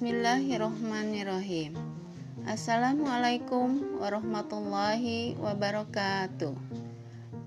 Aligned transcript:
Bismillahirrohmanirrohim 0.00 1.76
Assalamualaikum 2.48 4.00
warahmatullahi 4.00 5.36
wabarakatuh 5.36 6.56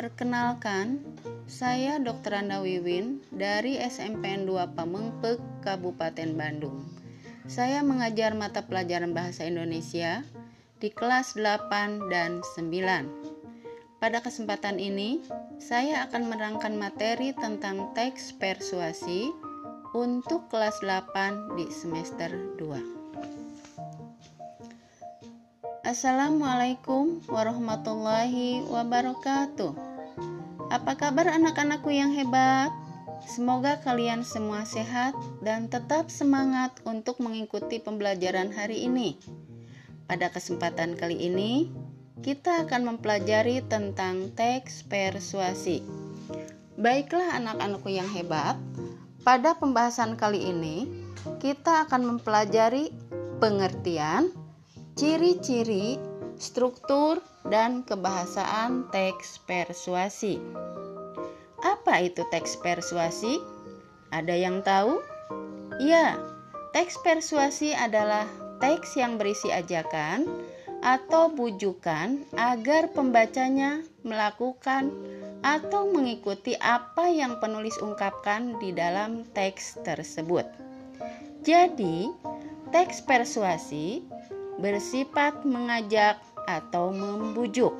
Perkenalkan, 0.00 0.96
saya 1.44 2.00
Dr. 2.00 2.40
Anda 2.40 2.64
Wiwin 2.64 3.20
dari 3.28 3.76
SMPN 3.76 4.48
2 4.48 4.64
Pamengpek, 4.72 5.36
Kabupaten 5.60 6.32
Bandung. 6.40 6.88
Saya 7.44 7.84
mengajar 7.84 8.32
mata 8.32 8.64
pelajaran 8.64 9.12
Bahasa 9.12 9.44
Indonesia 9.44 10.24
di 10.80 10.88
kelas 10.88 11.36
8 11.36 12.08
dan 12.08 12.40
9. 12.56 14.00
Pada 14.00 14.24
kesempatan 14.24 14.80
ini, 14.80 15.20
saya 15.60 16.08
akan 16.08 16.32
menerangkan 16.32 16.80
materi 16.80 17.36
tentang 17.36 17.92
teks 17.92 18.32
persuasi 18.40 19.47
untuk 19.98 20.46
kelas 20.46 20.78
8 20.78 21.58
di 21.58 21.66
semester 21.74 22.30
2. 22.54 23.02
Assalamualaikum 25.82 27.18
warahmatullahi 27.26 28.62
wabarakatuh. 28.70 29.74
Apa 30.70 30.94
kabar 30.94 31.34
anak-anakku 31.34 31.90
yang 31.90 32.14
hebat? 32.14 32.70
Semoga 33.26 33.82
kalian 33.82 34.22
semua 34.22 34.62
sehat 34.62 35.18
dan 35.42 35.66
tetap 35.66 36.14
semangat 36.14 36.78
untuk 36.86 37.18
mengikuti 37.18 37.82
pembelajaran 37.82 38.54
hari 38.54 38.86
ini. 38.86 39.18
Pada 40.06 40.30
kesempatan 40.30 40.94
kali 40.94 41.26
ini, 41.26 41.74
kita 42.22 42.70
akan 42.70 42.94
mempelajari 42.94 43.66
tentang 43.66 44.30
teks 44.38 44.86
persuasi. 44.86 45.82
Baiklah 46.78 47.34
anak-anakku 47.42 47.90
yang 47.90 48.06
hebat, 48.14 48.54
pada 49.28 49.52
pembahasan 49.60 50.16
kali 50.16 50.40
ini 50.40 50.88
kita 51.36 51.84
akan 51.84 52.16
mempelajari 52.16 52.88
pengertian, 53.44 54.32
ciri-ciri, 54.96 56.00
struktur, 56.40 57.20
dan 57.44 57.84
kebahasaan 57.84 58.88
teks 58.88 59.36
persuasi. 59.44 60.40
Apa 61.60 62.08
itu 62.08 62.24
teks 62.32 62.56
persuasi? 62.56 63.36
Ada 64.16 64.32
yang 64.32 64.64
tahu? 64.64 64.96
Ya, 65.76 66.16
teks 66.72 66.96
persuasi 67.04 67.76
adalah 67.76 68.24
teks 68.64 68.96
yang 68.96 69.20
berisi 69.20 69.52
ajakan 69.52 70.24
atau 70.80 71.28
bujukan 71.28 72.24
agar 72.32 72.96
pembacanya 72.96 73.84
melakukan 74.08 74.88
atau 75.42 75.90
mengikuti 75.90 76.58
apa 76.58 77.06
yang 77.10 77.38
penulis 77.38 77.78
ungkapkan 77.78 78.58
di 78.58 78.74
dalam 78.74 79.22
teks 79.34 79.78
tersebut. 79.86 80.44
Jadi, 81.46 82.10
teks 82.74 83.02
persuasi 83.06 84.02
bersifat 84.58 85.46
mengajak 85.46 86.18
atau 86.50 86.90
membujuk. 86.90 87.72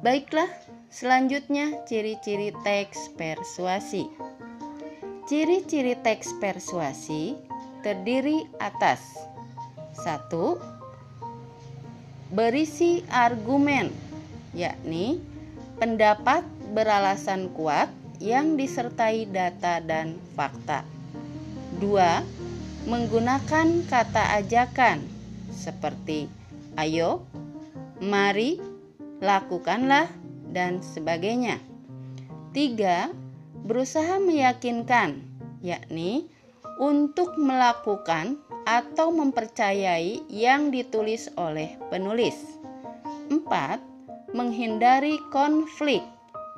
Baiklah, 0.00 0.48
selanjutnya 0.88 1.84
ciri-ciri 1.84 2.54
teks 2.64 3.12
persuasi. 3.18 4.08
Ciri-ciri 5.26 5.98
teks 6.00 6.32
persuasi 6.38 7.34
terdiri 7.82 8.46
atas 8.62 9.02
satu 9.92 10.76
Berisi 12.26 13.06
argumen, 13.06 13.86
yakni 14.50 15.22
pendapat 15.76 16.44
beralasan 16.72 17.52
kuat 17.52 17.88
yang 18.20 18.56
disertai 18.56 19.28
data 19.28 19.80
dan 19.84 20.16
fakta. 20.34 20.82
Dua, 21.76 22.24
Menggunakan 22.86 23.82
kata 23.90 24.38
ajakan 24.38 25.02
seperti 25.50 26.30
ayo, 26.78 27.26
mari, 27.98 28.62
lakukanlah, 29.18 30.06
dan 30.54 30.78
sebagainya. 30.86 31.58
Tiga, 32.54 33.10
berusaha 33.66 34.22
meyakinkan, 34.22 35.18
yakni 35.66 36.30
untuk 36.78 37.34
melakukan 37.34 38.38
atau 38.70 39.10
mempercayai 39.10 40.22
yang 40.30 40.70
ditulis 40.70 41.26
oleh 41.34 41.74
penulis. 41.90 42.38
Empat, 43.26 43.82
menghindari 44.36 45.16
konflik, 45.32 46.04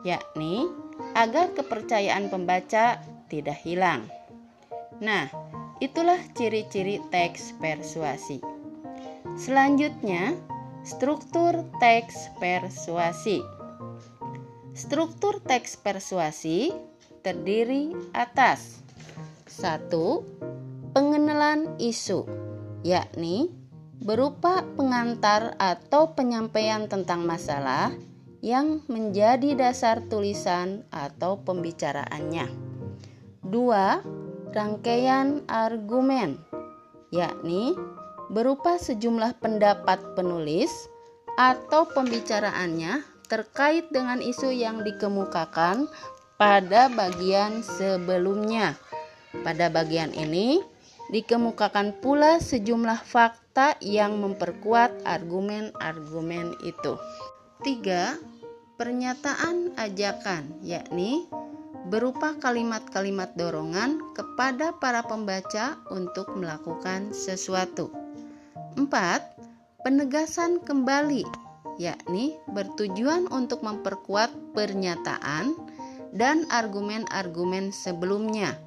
yakni 0.00 0.64
agar 1.12 1.52
kepercayaan 1.52 2.32
pembaca 2.32 3.04
tidak 3.28 3.60
hilang. 3.60 4.08
Nah, 5.04 5.28
itulah 5.84 6.16
ciri-ciri 6.32 7.04
teks 7.12 7.52
persuasi. 7.60 8.40
Selanjutnya, 9.36 10.32
struktur 10.88 11.68
teks 11.76 12.32
persuasi. 12.40 13.44
Struktur 14.72 15.44
teks 15.44 15.76
persuasi 15.76 16.72
terdiri 17.20 17.92
atas 18.16 18.80
satu 19.44 20.24
Pengenalan 20.96 21.76
isu, 21.76 22.24
yakni 22.80 23.52
berupa 24.00 24.62
pengantar 24.76 25.56
atau 25.56 26.12
penyampaian 26.12 26.84
tentang 26.86 27.24
masalah 27.24 27.92
yang 28.44 28.84
menjadi 28.86 29.56
dasar 29.56 30.04
tulisan 30.06 30.84
atau 30.92 31.40
pembicaraannya. 31.40 32.46
Dua, 33.46 34.02
rangkaian 34.52 35.42
argumen, 35.48 36.38
yakni 37.10 37.74
berupa 38.28 38.76
sejumlah 38.76 39.38
pendapat 39.38 40.18
penulis 40.18 40.70
atau 41.38 41.86
pembicaraannya 41.90 43.02
terkait 43.26 43.90
dengan 43.90 44.22
isu 44.22 44.54
yang 44.54 44.82
dikemukakan 44.86 45.90
pada 46.38 46.88
bagian 46.92 47.64
sebelumnya. 47.64 48.78
Pada 49.44 49.68
bagian 49.68 50.16
ini 50.16 50.64
dikemukakan 51.10 51.98
pula 52.02 52.42
sejumlah 52.42 53.02
fakta 53.06 53.78
yang 53.82 54.18
memperkuat 54.18 55.06
argumen-argumen 55.06 56.54
itu. 56.66 56.98
Tiga, 57.62 58.18
Pernyataan 58.76 59.72
ajakan, 59.80 60.60
yakni 60.60 61.24
berupa 61.88 62.36
kalimat-kalimat 62.36 63.32
dorongan 63.32 64.12
kepada 64.12 64.76
para 64.76 65.00
pembaca 65.00 65.80
untuk 65.88 66.36
melakukan 66.36 67.16
sesuatu. 67.16 67.88
4. 68.76 68.84
Penegasan 69.80 70.60
kembali, 70.60 71.24
yakni 71.80 72.36
bertujuan 72.52 73.32
untuk 73.32 73.64
memperkuat 73.64 74.28
pernyataan 74.52 75.56
dan 76.12 76.44
argumen-argumen 76.52 77.72
sebelumnya 77.72 78.60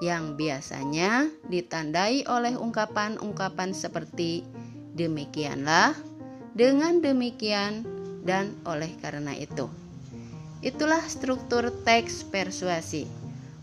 yang 0.00 0.36
biasanya 0.36 1.30
ditandai 1.48 2.28
oleh 2.28 2.52
ungkapan-ungkapan 2.56 3.72
seperti 3.72 4.44
demikianlah, 4.96 5.96
dengan 6.52 7.00
demikian, 7.00 7.84
dan 8.24 8.52
oleh 8.66 8.92
karena 9.00 9.32
itu. 9.36 9.68
Itulah 10.60 11.04
struktur 11.06 11.70
teks 11.84 12.26
persuasi. 12.26 13.06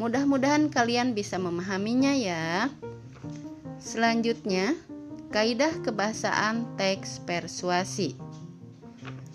Mudah-mudahan 0.00 0.70
kalian 0.70 1.12
bisa 1.12 1.36
memahaminya 1.36 2.14
ya. 2.14 2.70
Selanjutnya, 3.82 4.74
Kaidah 5.34 5.82
kebahasaan 5.82 6.78
teks 6.78 7.20
persuasi. 7.26 8.14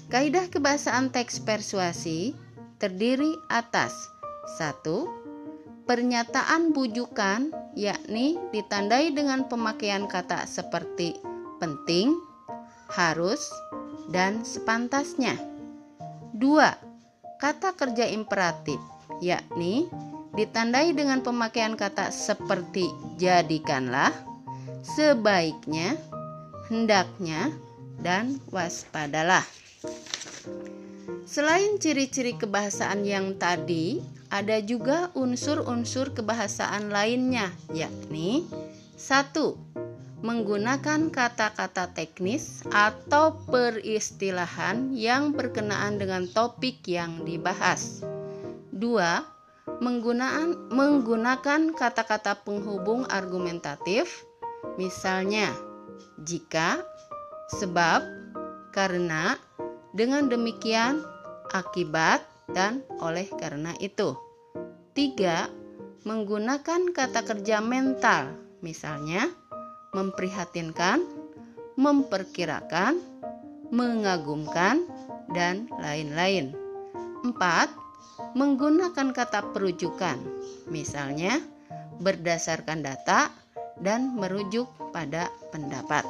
Kaidah 0.08 0.48
kebahasaan 0.48 1.12
teks 1.12 1.44
persuasi 1.44 2.34
terdiri 2.82 3.36
atas 3.52 3.94
satu 4.58 5.21
Pernyataan 5.86 6.72
bujukan 6.72 7.52
yakni 7.74 8.38
ditandai 8.54 9.12
dengan 9.12 9.50
pemakaian 9.50 10.06
kata 10.06 10.46
seperti 10.46 11.18
penting, 11.58 12.18
harus, 12.92 13.42
dan 14.14 14.46
sepantasnya. 14.46 15.38
Dua, 16.32 16.74
Kata 17.42 17.74
kerja 17.74 18.06
imperatif 18.06 18.78
yakni 19.18 19.90
ditandai 20.38 20.94
dengan 20.94 21.26
pemakaian 21.26 21.74
kata 21.74 22.14
seperti 22.14 22.86
jadikanlah, 23.18 24.14
sebaiknya, 24.86 25.98
hendaknya, 26.70 27.50
dan 27.98 28.38
waspadalah. 28.54 29.42
Selain 31.32 31.80
ciri-ciri 31.80 32.36
kebahasaan 32.36 33.08
yang 33.08 33.40
tadi, 33.40 34.04
ada 34.28 34.60
juga 34.60 35.16
unsur-unsur 35.16 36.12
kebahasaan 36.12 36.92
lainnya, 36.92 37.56
yakni 37.72 38.44
satu, 39.00 39.56
menggunakan 40.20 41.08
kata-kata 41.08 41.96
teknis 41.96 42.68
atau 42.68 43.40
peristilahan 43.48 44.92
yang 44.92 45.32
berkenaan 45.32 45.96
dengan 45.96 46.28
topik 46.28 46.84
yang 46.84 47.24
dibahas. 47.24 48.04
Dua, 48.76 49.24
Menggunaan, 49.80 50.68
menggunakan 50.68 51.72
kata-kata 51.74 52.44
penghubung 52.44 53.08
argumentatif, 53.08 54.28
misalnya 54.76 55.48
jika, 56.20 56.84
sebab, 57.56 58.04
karena, 58.76 59.40
dengan 59.96 60.28
demikian, 60.28 61.02
akibat, 61.52 62.24
dan 62.52 62.84
oleh 63.00 63.28
karena 63.40 63.72
itu. 63.80 64.16
Tiga, 64.92 65.48
menggunakan 66.04 66.92
kata 66.92 67.24
kerja 67.24 67.64
mental, 67.64 68.36
misalnya 68.60 69.32
memprihatinkan, 69.96 71.04
memperkirakan, 71.80 73.00
mengagumkan, 73.72 74.84
dan 75.32 75.72
lain-lain. 75.80 76.52
Empat, 77.24 77.72
menggunakan 78.36 79.16
kata 79.16 79.56
perujukan, 79.56 80.20
misalnya 80.68 81.40
berdasarkan 82.02 82.84
data 82.84 83.32
dan 83.80 84.18
merujuk 84.18 84.68
pada 84.92 85.32
pendapat. 85.54 86.04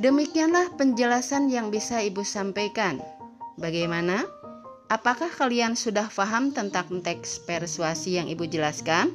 Demikianlah 0.00 0.72
penjelasan 0.80 1.52
yang 1.52 1.68
bisa 1.68 2.00
Ibu 2.00 2.24
sampaikan. 2.24 3.19
Bagaimana? 3.60 4.24
Apakah 4.88 5.28
kalian 5.28 5.76
sudah 5.76 6.08
paham 6.08 6.50
tentang 6.50 7.04
teks 7.04 7.44
persuasi 7.44 8.16
yang 8.16 8.26
Ibu 8.26 8.48
jelaskan? 8.48 9.12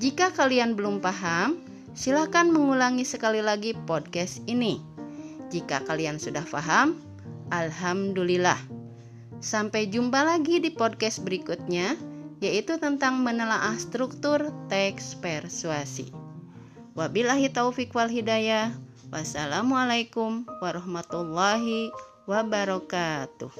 Jika 0.00 0.32
kalian 0.32 0.74
belum 0.80 1.04
paham, 1.04 1.60
silakan 1.92 2.56
mengulangi 2.56 3.04
sekali 3.04 3.44
lagi 3.44 3.76
podcast 3.84 4.40
ini. 4.48 4.80
Jika 5.52 5.84
kalian 5.84 6.16
sudah 6.16 6.42
paham, 6.48 6.96
alhamdulillah. 7.52 8.56
Sampai 9.44 9.92
jumpa 9.92 10.24
lagi 10.24 10.56
di 10.56 10.72
podcast 10.72 11.20
berikutnya, 11.20 12.00
yaitu 12.40 12.80
tentang 12.80 13.20
menelaah 13.20 13.76
struktur 13.76 14.48
teks 14.72 15.20
persuasi. 15.20 16.08
Wabillahi 16.96 17.52
taufik 17.52 17.92
wal 17.92 18.08
hidayah. 18.08 18.72
Wassalamualaikum 19.12 20.48
warahmatullahi 20.64 21.92
wabarakatuh. 21.92 22.09
You. 22.30 23.50